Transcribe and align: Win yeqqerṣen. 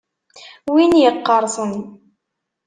Win 0.73 0.91
yeqqerṣen. 1.01 1.73